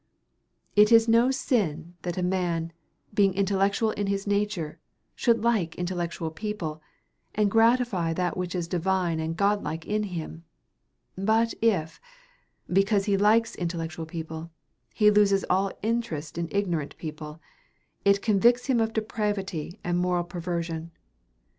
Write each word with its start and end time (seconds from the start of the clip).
It 0.75 0.91
is 0.91 1.07
no 1.07 1.29
sin 1.29 1.93
that 2.01 2.17
a 2.17 2.23
man, 2.23 2.73
being 3.13 3.35
intellectual 3.35 3.91
in 3.91 4.07
his 4.07 4.25
nature, 4.25 4.79
should 5.15 5.43
like 5.43 5.75
intellectual 5.75 6.31
people, 6.31 6.81
and 7.35 7.51
gratify 7.51 8.11
that 8.13 8.35
which 8.35 8.55
is 8.55 8.67
divine 8.67 9.19
and 9.19 9.37
God 9.37 9.61
like 9.61 9.85
in 9.85 10.01
him; 10.01 10.43
but 11.15 11.53
if, 11.61 12.01
because 12.67 13.05
he 13.05 13.15
likes 13.15 13.53
intellectual 13.55 14.07
people, 14.07 14.49
he 14.91 15.11
loses 15.11 15.45
all 15.51 15.69
interest 15.83 16.35
in 16.35 16.49
ignorant 16.51 16.97
people, 16.97 17.39
it 18.03 18.23
convicts 18.23 18.65
him 18.65 18.79
of 18.79 18.93
depravity 18.93 19.79
and 19.83 19.97
of 19.97 20.01
moral 20.01 20.23
perversion. 20.23 20.89